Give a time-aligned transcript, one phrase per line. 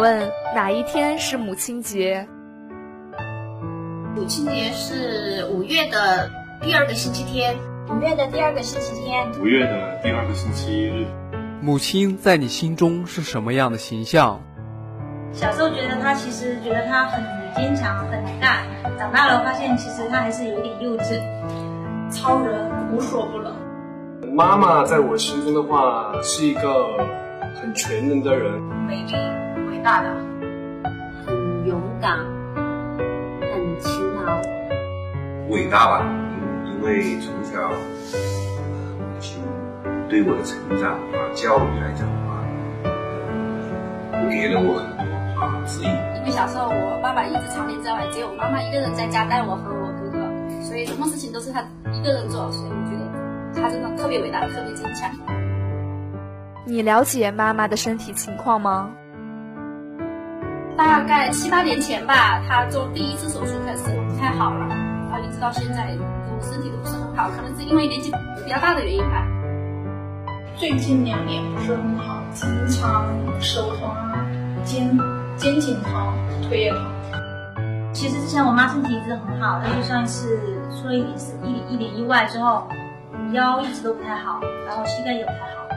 [0.00, 2.26] 问哪一天是母亲节？
[4.16, 6.30] 母亲节是五月的
[6.62, 7.54] 第二个星期天。
[7.90, 9.30] 五月的第二个星期天。
[9.38, 11.06] 五月的第二个星期日。
[11.60, 14.40] 母亲在你心中是什么样的形象？
[15.32, 17.22] 小时候觉得她其实觉得她很
[17.54, 18.64] 坚强、很能干，
[18.98, 21.20] 长大了发现其实她还是有点幼稚。
[22.10, 23.54] 超人无所不能。
[24.34, 26.86] 妈妈在我心中的话是一个
[27.60, 29.12] 很全能的人，美丽、
[29.82, 30.08] 大的，
[31.26, 32.18] 很勇敢、
[33.40, 33.90] 很勤
[34.24, 34.40] 劳。
[35.48, 36.06] 伟大吧，
[36.66, 39.42] 因为从小母亲
[40.08, 42.42] 对我的成长啊、教育来讲的话，
[44.30, 45.02] 给了我很多
[45.40, 45.90] 啊指引。
[46.18, 50.18] 因为小时候我爸爸一直常年在外，只有妈妈一个人在家带我和我哥哥，
[50.62, 51.60] 所以什么事情都是他
[51.92, 53.10] 一个人做，所以我觉得。
[53.52, 55.10] 他真的特别伟大，特别坚强。
[56.64, 58.88] 你了解妈妈的身体情况吗？
[60.90, 66.02] 大概七八年前吧，她做第一次手术开始不太好了，然后一直到现在，就
[66.44, 68.10] 身体都不是很好，可能是因为年纪
[68.44, 69.24] 比较大的原因吧。
[70.56, 73.06] 最近两年不是很好，经常
[73.40, 74.26] 手疼啊，
[74.64, 74.98] 肩
[75.36, 76.12] 肩颈疼，
[76.48, 76.84] 腿也疼。
[77.92, 82.66] 其实之前我妈身体一直很好，但是上一次出了一点事，一一点意外之后。
[83.32, 85.68] 腰一直都不太好，然后膝盖也不太好。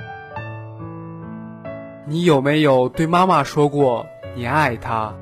[2.08, 5.14] 你有没有对妈妈说过你爱他？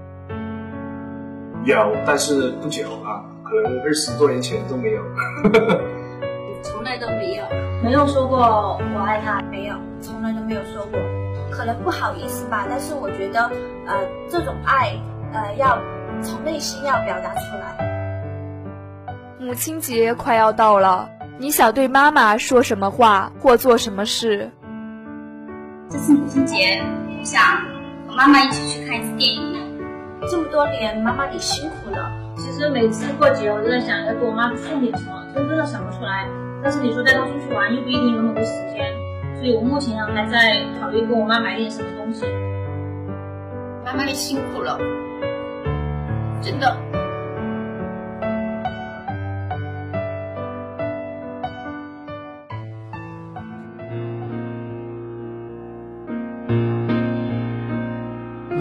[1.65, 5.01] 有，但是不久啊，可能二十多年前都没有。
[6.63, 7.43] 从来都没有，
[7.83, 10.99] 没有说过我爱他，没有，从来都没有说过。
[11.51, 13.51] 可能不好意思吧，但是我觉得，
[13.85, 14.97] 呃，这种爱，
[15.33, 15.77] 呃，要
[16.21, 17.75] 从内心要表达出来。
[19.39, 21.09] 母亲节快要到了。
[21.37, 24.49] 你想对妈妈说什么话或做什么事？
[25.89, 26.81] 这次母亲节，
[27.19, 27.41] 我想
[28.11, 29.41] 和妈妈一起去看一次电影。
[30.29, 32.11] 这么多年，妈妈你辛苦了。
[32.35, 36.27] 其实每次过节，我都在想要给我妈送点什么，真的想不出来。
[36.61, 38.93] 但是你说带她出去玩，又不一定有那么多时间，
[39.35, 42.25] 所以我目前还在考虑给我妈买点什么东西。
[43.85, 44.77] 妈妈你辛苦了，
[46.41, 47.00] 真的。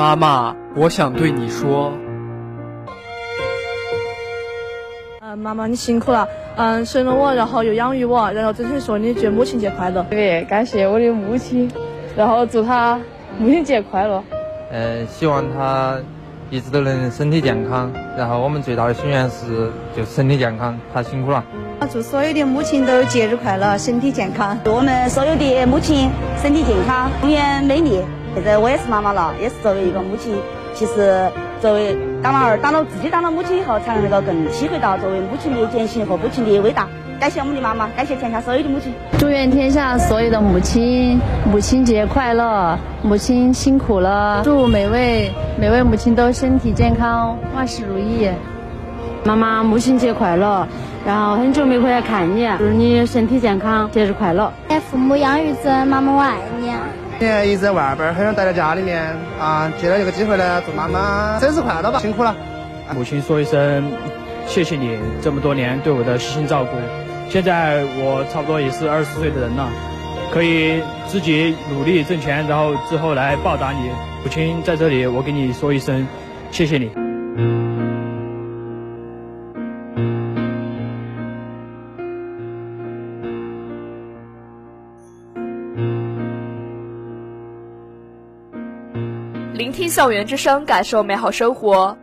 [0.00, 1.92] 妈妈，我想对你说。
[5.20, 10.02] 嗯，妈妈你辛苦了，嗯，生了我，然后又养育我，然后真心说你句母亲节快乐。
[10.08, 11.70] 对，感谢我的母亲，
[12.16, 12.98] 然后祝她
[13.38, 14.24] 母亲节快乐。
[14.72, 15.98] 呃，希望她
[16.48, 21.44] 一直都能身体健康，然后我们最大的心愿是就身体健康，她辛苦了。
[21.92, 24.58] 祝所有的母亲都节日快乐，身体健康。
[24.64, 26.08] 祝我们所有的母亲
[26.40, 28.00] 身体健康，永远美丽。
[28.34, 30.34] 现在我也是妈妈了，也是作为一个母亲。
[30.72, 31.28] 其实
[31.60, 36.86] 作为当了儿，当了自己当了母亲以后，才能够更体会到作为母亲的艰辛和母亲的伟大。
[37.18, 38.94] 感谢我们的妈妈，感谢天下所有的母亲。
[39.18, 41.20] 祝愿天下所有的母亲
[41.50, 44.40] 母亲节快乐，母亲辛苦了。
[44.42, 45.30] 祝每位
[45.60, 48.30] 每位母亲都身体健康，万事如意。
[49.24, 50.66] 妈妈母亲节快乐，
[51.04, 54.50] 然后很久没回来看你，祝你身体健康，节日快乐。
[54.90, 56.70] 父母养育之恩，妈妈我爱你。
[57.20, 59.70] 年一直在外边，很想待在家里面啊！
[59.80, 62.34] 借了这个机会呢，祝妈妈生日快乐吧，辛苦了。
[62.94, 63.92] 母亲说一声
[64.46, 66.70] 谢谢你这么多年对我的悉心照顾。
[67.28, 69.68] 现在我差不多也是二十岁的人了，
[70.32, 73.90] 可以自己努力挣钱，然后之后来报答你。
[74.24, 76.06] 母亲在这里，我给你说一声
[76.50, 77.09] 谢谢你。
[89.60, 91.94] 聆听校园之声，感受美好生活。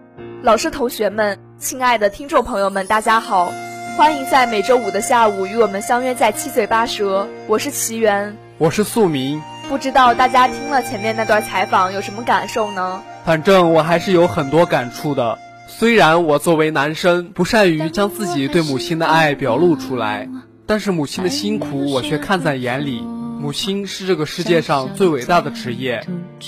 [0.43, 3.51] 老师、同学们，亲爱的听众朋友们，大家好，
[3.97, 7.27] 欢迎在每周五的下午与我们相约在七嘴八舌。
[7.47, 9.41] 我是奇缘，我是素明。
[9.67, 13.01] 不知道大家听了前面那段采访有什么感受呢？
[13.25, 15.39] 反正我还是有很多感触的。
[15.67, 20.29] 虽然我作为男生不善于将自己对母亲的爱表露出来，
[20.67, 23.03] 但是母亲的辛苦我却看在眼里。
[23.39, 26.05] 母亲是这个世界上最伟大的职业，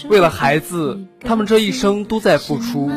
[0.10, 2.90] 为了孩子，他们这一生都在付出；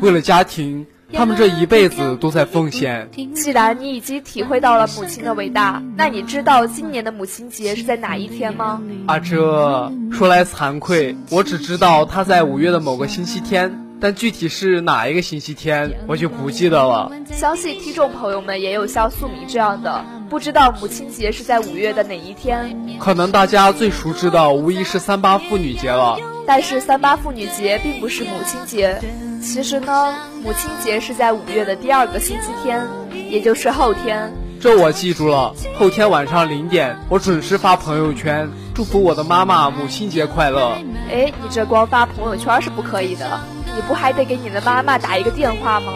[0.00, 3.08] 为了家庭，他们这一辈子都在奉献。
[3.34, 8.82] 既然你已经体会到了母亲的伟大，那你知道今年的母亲节是在哪一天吗？
[9.06, 13.85] 啊，这说来惭愧，我只知道它在五月的某个星期天。
[14.00, 17.10] 但具体是哪一个星期天，我就不记得了。
[17.32, 22.98] 相信听众朋友们也有像素米这样的，不知道母亲节是在五月的哪一天。
[22.98, 26.18] 可能大家最熟知的无疑是三八妇女节了。
[26.46, 29.00] 但是三八妇女节并不是母亲节。
[29.42, 32.86] 其实呢，母亲节是在五月的第二个星期天，
[33.30, 34.32] 也就是后天。
[34.60, 35.54] 这我记住了。
[35.78, 40.78] 后天晚上零点，我准时发朋友圈，祝福我的妈妈母亲节快乐。
[41.10, 43.40] 哎，你这光发朋友圈是不可以的，
[43.76, 45.92] 你不还得给你的妈妈打一个电话吗？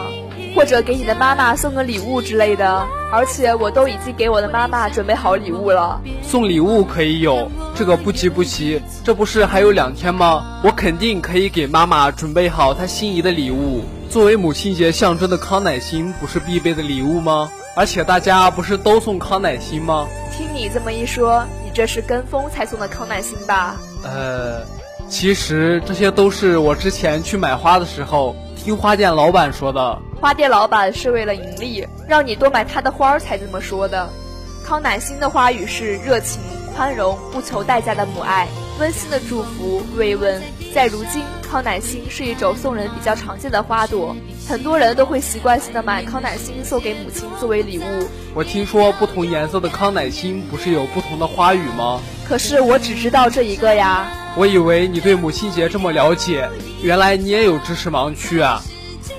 [0.55, 2.85] 或者给你的妈妈送个礼物之类的。
[3.11, 5.99] 而且我都已经给我的妈妈准备好礼物了。
[6.21, 10.61] 送礼物可以有，这个不急不急，这不是还有两天吗？
[10.63, 13.83] 我肯定可以给妈妈准备好她心仪的礼物。
[14.09, 17.49] 作为母亲节象征的康乃馨，不是必备的礼物吗？
[17.75, 20.07] 而且大家不是都送康乃馨吗？
[20.31, 23.75] 听你这么一说，你这是跟风才送的康乃馨吧？
[24.03, 24.61] 呃，
[25.11, 30.01] 其实这些都是我之前去买花的时候听花店老板说的。
[30.21, 34.09] 花店老板是为了盈利，让你多买他的花儿才这么说的。
[34.65, 36.41] 康乃馨的花语是热情、
[36.73, 38.47] 宽容、不求代价的母爱。
[38.79, 40.41] 温馨的祝福慰问，
[40.73, 44.15] 在如今，康乃馨是一种送人比较常见的花朵，
[44.47, 47.83] 很多人都会习惯性的买康乃馨送给母亲作为礼物。
[48.33, 51.99] 我听说不同颜色的康乃馨不是有不同的花语吗？
[52.25, 54.09] 可是我只知道这一个呀。
[54.37, 56.49] 我以为你对母亲节这么了解，
[56.81, 58.61] 原来你也有知识盲区啊！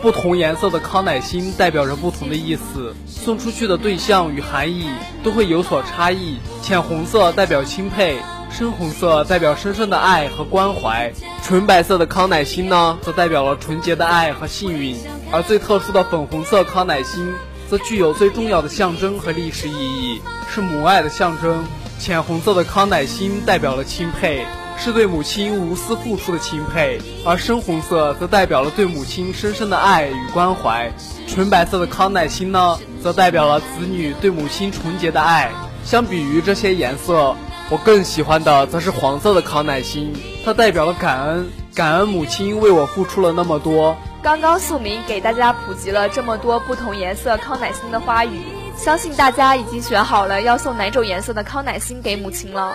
[0.01, 4.87] 不同颜色的康乃馨代表着不同的意思，送出去的对象与含义
[5.23, 6.39] 都会有所差异。
[6.63, 8.19] 浅红色代表钦佩。
[8.51, 11.11] 深红色代表深深的爱和关怀，
[11.43, 14.95] 纯白色的康乃馨呢，则代表了纯洁的爱和幸运，
[15.31, 17.33] 而最特殊的粉红色康乃馨，
[17.71, 20.21] 则具有最重要的象征和历史意义，
[20.53, 21.65] 是母爱的象征。
[21.99, 24.45] 浅红色的康乃馨代表了钦佩，
[24.85, 30.91] 是对母亲无私付出的钦佩，而深红色则代表了对母亲深深的爱与关怀。
[31.29, 35.53] 纯白色的康乃馨呢，则代表了子女对母亲纯洁的爱。
[35.85, 37.37] 相比于这些颜色。
[37.71, 40.13] 我更喜欢的则是黄色的康乃馨，
[40.45, 43.97] 它代表了感恩，感恩母亲为我付出了那么多。
[44.21, 48.43] 刚刚素明给大家普及了这么多不同颜色康乃馨的花语，
[48.77, 52.75] 相信大家已经选好了要送哪种颜色的康乃馨给母亲了。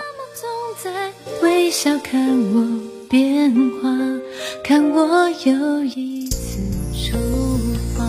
[1.42, 2.20] 微笑看
[2.54, 2.64] 我
[3.10, 3.52] 变
[3.82, 3.88] 化，
[4.62, 6.60] 看我又一次
[6.94, 7.18] 出
[7.96, 8.04] 发。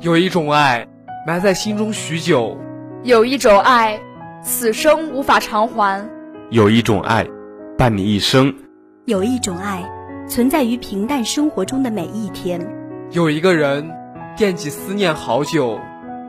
[0.00, 0.86] 有一种爱，
[1.26, 2.56] 埋在心中许久；
[3.02, 3.98] 有一种爱，
[4.44, 6.04] 此生无法偿还；
[6.50, 7.26] 有一种爱，
[7.76, 8.52] 伴你一生；
[9.06, 9.84] 有一种爱，
[10.26, 12.58] 存在于平淡生活中的每一天；
[13.10, 13.86] 有一个人，
[14.34, 15.78] 惦记思念好久；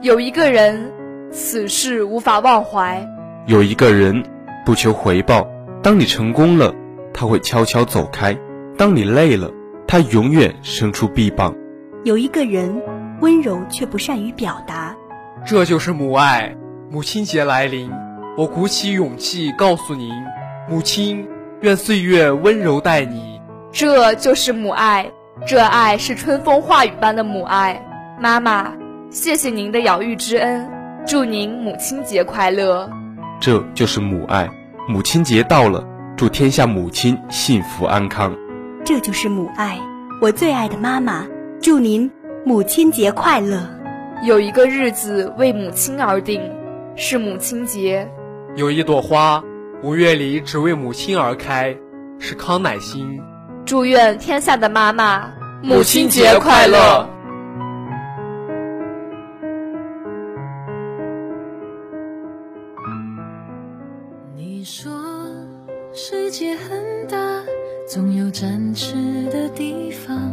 [0.01, 0.91] 有一个人，
[1.31, 3.01] 此事无法忘怀；
[3.47, 4.21] 有一个人，
[4.65, 5.47] 不求回报。
[5.81, 6.75] 当你成功了，
[7.13, 8.35] 他会悄悄走开；
[8.77, 9.49] 当你累了，
[9.87, 11.55] 他永远伸出臂膀。
[12.03, 12.81] 有一个人。
[13.21, 14.93] 温柔却不善于表达，
[15.45, 16.53] 这就是母爱。
[16.91, 17.89] 母亲节来临，
[18.37, 20.11] 我鼓起勇气告诉您，
[20.69, 21.25] 母亲，
[21.65, 23.41] 愿岁月温柔待你。
[23.71, 25.11] 这就是母爱，
[25.47, 27.83] 这爱是春风化雨般的母爱。
[28.21, 28.71] 妈妈，
[29.09, 30.69] 谢谢您的养育之恩，
[31.07, 32.87] 祝您母亲节快乐。
[33.39, 34.47] 这就是母爱，
[34.87, 35.83] 母亲节到了，
[36.15, 38.31] 祝天下母亲幸福安康。
[38.83, 39.79] 这就是母爱，
[40.21, 41.25] 我最爱的妈妈，
[41.59, 42.09] 祝您。
[42.45, 43.59] 母亲节快乐！
[44.21, 46.39] 有一个日子为母亲而定，
[46.95, 48.07] 是母亲节。
[48.55, 49.43] 有一朵花，
[49.83, 51.75] 五月里只为母亲而开，
[52.19, 53.21] 是康乃馨。
[53.65, 57.07] 祝愿天下的妈妈母亲节快乐！
[64.35, 64.91] 你说
[65.93, 67.17] 世界很大，
[67.87, 68.95] 总有展翅
[69.31, 70.31] 的地方。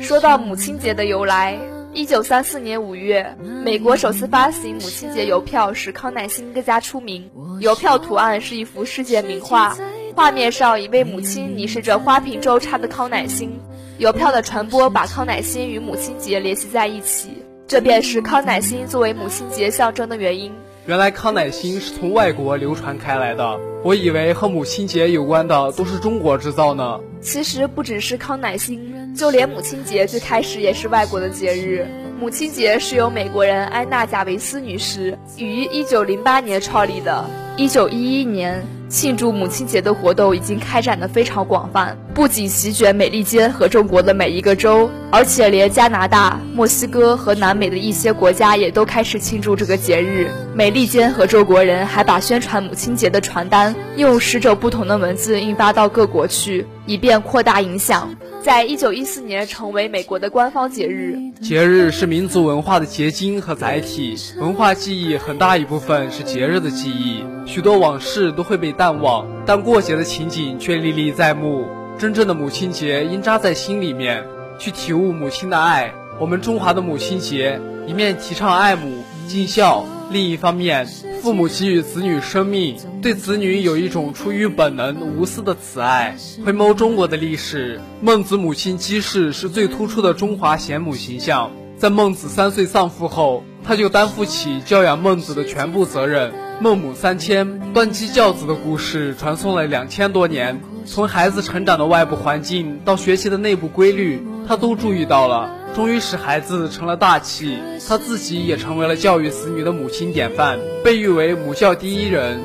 [0.00, 1.58] 说到母亲节的由来，
[1.92, 7.28] 一九三四年五月，美国首次发行母亲节邮票，使康乃馨更加出名。
[7.60, 9.76] 邮票图案是一幅世界名画，
[10.14, 13.58] 画面上一位母亲凝视着花瓶中插的康乃馨。
[13.98, 20.52] 邮票的传播把康乃馨与母亲节联系在一起，这便是康乃馨作为母亲节象征的原因。
[20.90, 26.98] 原来康乃馨是从外国流传开来的，我以为和母亲节有关的都是中国制造呢。
[27.20, 31.86] 其实不只是康乃馨，就连母亲节最开始也是外国的节日。
[32.18, 37.24] 母亲节是由美国人安娜贾维斯女士于1908年创立的。
[37.56, 50.30] 1911年，庆祝母亲节的活动已经开展的非常广泛，不仅席卷美利坚和中国的每一个州，而且连加拿大、墨西哥和南美的一些国家也都开始庆祝这个节日。
[50.52, 58.10] 美利坚和周国人还把宣传母亲节的传单用十种不同的文字印发到各国去，以便扩大影响。
[58.42, 61.16] 在一九一四年，成为美国的官方节日。
[61.40, 71.66] 节日是民族文化的结晶和载体，文化记忆很大一部分是节日的记忆，许多往事都会被淡忘，但过节的情景却历历在目。
[71.96, 74.24] 真正的母亲节应扎在心里面，
[74.58, 75.92] 去体悟母亲的爱。
[76.18, 80.88] 我们中华的母亲节，一面提倡爱母尽孝，另一方面，
[81.22, 86.16] 父母给予子女生命，对子女有一种出于本能无私的慈爱。
[86.44, 91.52] 回眸中国的历史，孟子母亲姬氏是最突出的中华贤母形象。
[91.76, 96.32] 在孟子三岁丧父后，他就担负起教养孟子的全部责任。
[96.60, 105.56] 孟母三迁，断机教子的故事传颂了两千多年，从孩子成长的外部环境到学习的内部规律，他都注意到了。
[105.74, 107.58] 终于使孩子成了大器，
[107.88, 112.40] 他自己也成为了教育子女的母亲典范，被誉为母校第一人。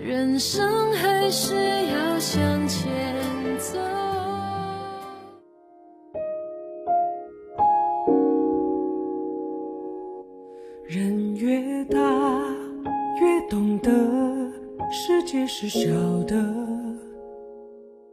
[0.00, 2.90] 人生还是要向前
[3.58, 3.78] 走。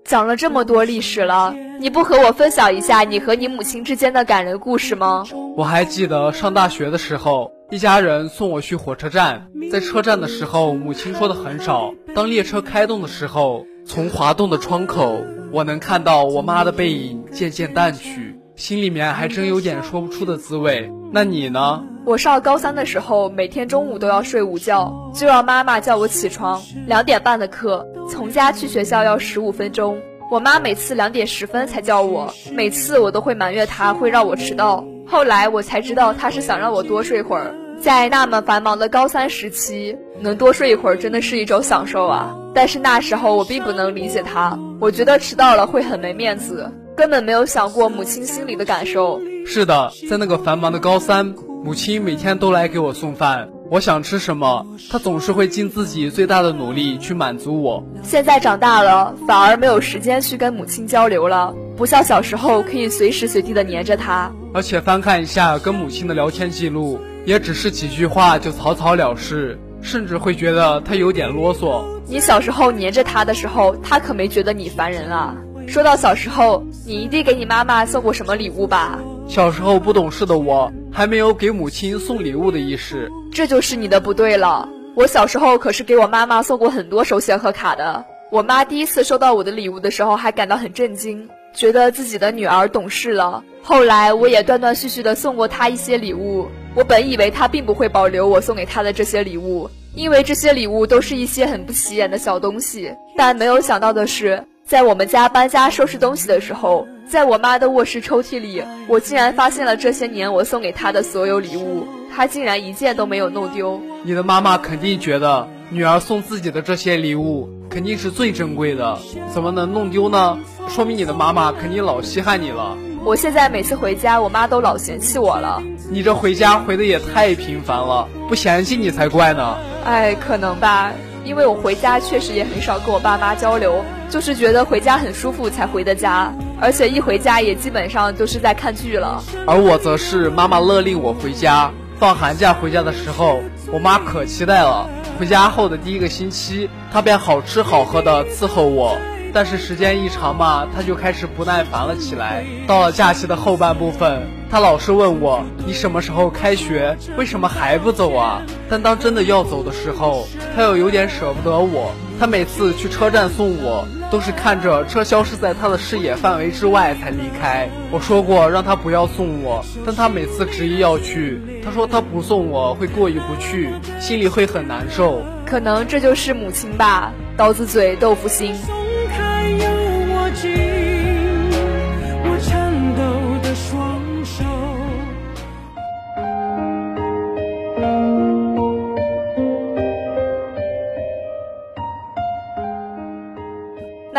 [0.09, 5.23] 讲了这么多历史了，你不和我分享一下你和你母亲之间的感人故事吗？
[5.55, 11.93] 我还记得上大学的时候，一家人送我去火车站，在车站的时候，母亲说的很少。
[12.15, 20.91] 当列车开动的时候，从滑动的窗口，我能看到我妈的背影渐渐淡去，心里面还真有点说不出的滋味。
[21.13, 21.81] 那你呢？
[22.03, 26.61] 我上高三的时候，每天中午都要睡午觉，就让妈妈叫我起床。
[26.85, 29.97] 两点半的课，从家去学校要十五分钟。
[30.29, 34.83] 我妈每次两点十分才叫我，每次我都会埋怨她会让我迟到。
[35.07, 37.55] 后来我才知道，她是想让我多睡会儿。
[37.79, 42.35] 在那么繁忙的高三时期，能多睡一会儿真的是一种享受啊！
[42.53, 49.21] 但是那时候我并不能理解她，我觉得迟到了会很没面子，根本没有想过母亲心里的感受。
[49.45, 51.33] 是的，在那个繁忙的高三。
[51.63, 57.81] 母亲每天都来给我送饭，我想吃什么，她总是会尽自己最大的努力去满足我。
[58.03, 64.29] 现在长大了，反而没有时间去跟母亲交流了，不像小时候可以随时随地的黏着她。
[64.53, 71.81] 而且翻看一下跟母亲的聊天记录，也只是几句话就草草了事，甚至会觉得她有点啰嗦。
[72.07, 75.33] 你小时候黏着她的时候，她可没觉得你烦人啊。
[75.69, 78.99] 说到小时候，你一定给你妈妈送过什么礼物吧？
[79.27, 84.67] 小时候不懂事的我，还没有给母亲送礼物的意识，这就是你的不对了。
[84.95, 88.03] 我小时候可是给我妈妈送过很多手写贺卡的。
[88.31, 93.43] 我妈第一次收到我的礼物的时候，还感到很震惊，觉得自己的女儿懂事了。
[93.61, 96.47] 后来我也断断续续的送过她一些礼物。
[96.73, 102.91] 我本以为她并不会保留我送给她的这些礼物，因为这些礼物都是一些很不起眼的小东西。
[103.15, 104.43] 但没有想到的是。
[104.69, 113.81] 在我们家搬家收拾东西的时候，在我妈的卧室抽屉里，我竟然发现了这些年我送给她的所有礼物，她竟然一件都没有弄丢。
[114.03, 118.95] 你的妈妈肯定觉得女儿送自己的这些礼物肯定是最珍贵的，
[119.33, 120.37] 怎么能弄丢呢？
[120.67, 122.77] 说明你的妈妈肯定老稀罕你了。
[123.03, 125.63] 我现在每次回家，我妈都老嫌弃我了。
[125.89, 129.57] 你这回家回的也太频繁了，不嫌弃你才怪呢。
[129.83, 130.91] 哎，可能吧。
[131.25, 139.23] 因为我回家确实也很少跟我爸妈交流，就是觉得回家很舒服才回的家，而且一回家也基本上都是在看剧了。
[139.45, 143.39] 而我则是妈妈勒令我回家，放寒假回家的时候，
[143.71, 144.89] 我妈可期待了。
[145.19, 148.97] 回家后的第一个星期，她便好吃好喝的伺候我。
[149.31, 152.43] 但是时间一长嘛，她就开始不耐烦了起来。
[152.65, 156.97] 到了假期的后半部分，他老是问我：“你什么时候开学？
[157.17, 161.91] 为什么还不走啊？”但当真的要走的时候，他又有点舍不得我。
[162.19, 167.69] 他每次去车站送我，都是看着车消失在他的视野范围之外才离开。
[167.91, 171.39] 我说过让他不要送我，但他每次执意要去。
[171.63, 175.21] 他说他不送我会过意不去，心里会很难受。
[175.45, 178.55] 可能这就是母亲吧，刀子嘴豆腐心。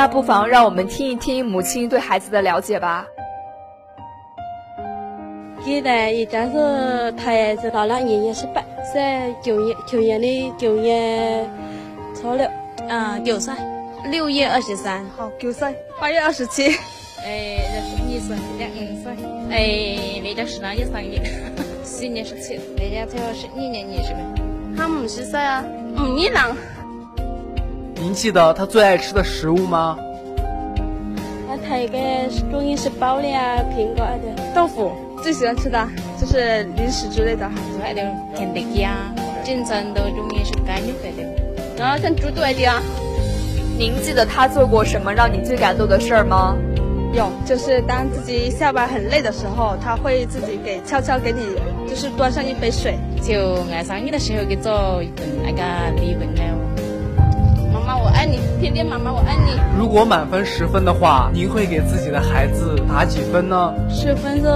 [0.01, 3.07] 那不妨让我们听一听母亲对孩子的了解吧。
[5.63, 11.47] 现在一家是他儿子到了年年是八岁，九月九月的九月
[12.15, 12.49] 初六，
[12.89, 13.53] 嗯，九岁。
[14.07, 15.77] 六月二十三号，九岁。
[16.01, 16.69] 八月二十七，
[17.23, 18.71] 哎，二十岁，两
[19.03, 19.13] 岁。
[19.51, 21.21] 哎，那个是哪里生日？
[21.85, 24.21] 十一年十七，那家才十二年二十呗。
[24.79, 25.63] 他五十岁啊，
[25.99, 26.57] 五一样。
[28.01, 29.99] 您记得他最爱吃的食物吗？
[31.47, 31.99] 那他一个
[32.51, 34.91] 中意吃包的啊，苹果的豆腐，
[35.23, 35.87] 最喜欢吃的
[36.19, 38.03] 就是零食之类的，最爱的
[38.35, 39.15] 肯德基啊，
[39.45, 41.29] 经常都中意吃干牛排的，
[41.77, 42.81] 然后像猪肚的啊。
[43.79, 46.57] 您记得他做过什么让你最感动的事儿吗？
[47.13, 51.41] 有，就是当自己下班很累的时候，他会自己给悄悄给你，
[51.87, 52.99] 就是端上一杯水。
[53.23, 56.41] 就爱上你的时候给做一份那个米粉呢。
[58.61, 59.53] 天天妈妈我爱你。
[59.79, 63.75] 如果满分十分的话，您会给自己的孩子打几分呢？
[63.89, 64.47] 十分是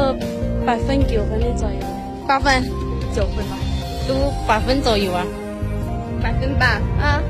[0.66, 1.76] 百分九分的左右。
[2.26, 2.62] 八分，
[3.14, 3.56] 九分吧，
[4.08, 4.14] 都
[4.46, 5.24] 八分左右啊。
[6.22, 7.20] 百分吧，啊。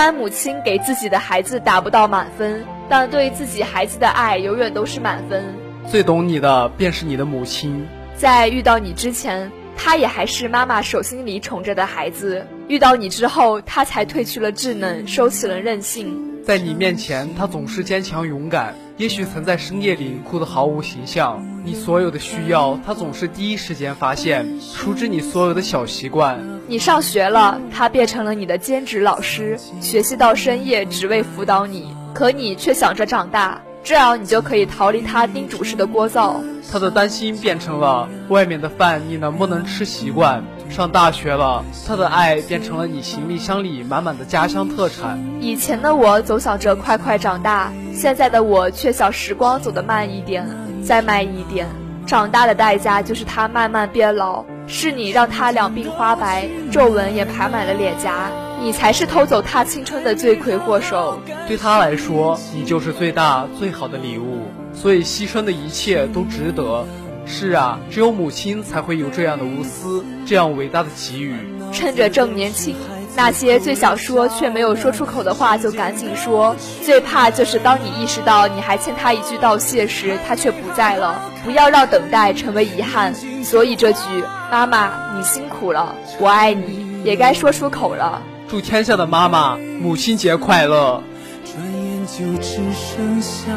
[0.00, 5.44] 然母亲给自己的孩子打不到满分，但对自己孩子的爱永远都是满分。
[5.86, 7.86] 最懂你的便是你的母亲。
[8.16, 16.18] 在遇到你之前，她也还是妈妈手心里宠着的孩子；遇到你之后，她才褪去了稚嫩，收起了任性。
[16.42, 18.74] 在你面前，她总是坚强勇敢。
[19.00, 26.38] 也许曾在深夜里哭得毫无形象，你所有的需要，他总是第一时间发现，熟知你所有的小习惯。
[26.66, 31.96] 你上学了，他变成了你的兼职老师，学习到深夜，只为辅导你。
[32.12, 36.34] 可你却想着长大，这样你就可以逃离他叮嘱式的聒噪。
[36.70, 40.44] 他的担心变成了外面的饭你能不能吃习惯。
[40.70, 45.18] 上大学了，他的爱变成了你行李箱里满满的家乡特产。
[45.40, 50.48] 以前的我总想着快快长大，现在的我却想时光走得慢一点，
[50.82, 51.66] 再慢一点。
[52.06, 58.30] 长大的代价就是他慢慢变老，是你让他两鬓花白，皱纹也爬满了脸颊。
[58.62, 61.18] 你才是偷走他青春的罪魁祸首。
[61.48, 66.84] 对他来说，你就是最大最好的礼物，所以牺牲的一切都值得。
[67.30, 71.34] 是啊，只有母亲才会有这样的无私，这样伟大的给予。
[71.72, 72.74] 趁着正年轻，
[73.16, 76.54] 那些最想说却没有说出口的话就赶紧说。
[76.82, 81.22] 最怕就是当你意识到你还欠他一句道谢时，他却不在了。
[81.44, 83.14] 不要让等待成为遗憾。
[83.44, 84.00] 所以这句
[84.50, 88.20] “妈妈，你辛苦了，我爱你”也该说出口了。
[88.48, 91.00] 祝天下的妈妈母亲节快乐！
[91.44, 93.52] 转眼就只剩下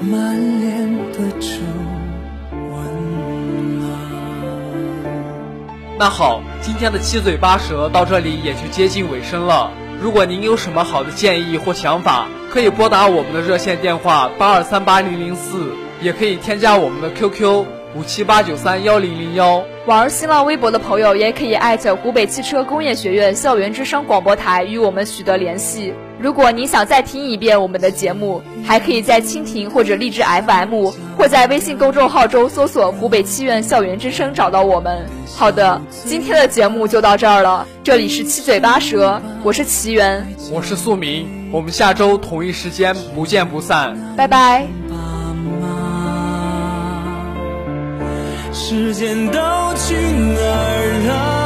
[0.00, 1.91] 满脸的皱。
[6.02, 9.70] 那好，今天的七嘴八舌到这里也就接近尾声了。
[10.00, 19.62] 如果您有什么好的建议或想法，可以拨打我们的热线电话八二三八零零四，也可以添加我们的 QQ 五七八九三幺零零幺。
[19.86, 25.92] 玩新浪微博的朋友也可以艾特湖北汽车工业学院校园之声广播台与我们取得联系。
[26.20, 35.04] 如果你想再听一遍我们的节目，还可以在蜻蜓或者荔枝 FM，或在微信公众号中搜索“湖北七院校园之声”找到我们。
[35.34, 37.66] 好的，今天的节目就到这儿了。
[37.82, 44.81] 这里是七嘴八舌，我是奇缘，我是素明，我们下周同一时间不见不散，拜拜。
[48.52, 49.38] 时间都
[49.76, 51.41] 去哪儿了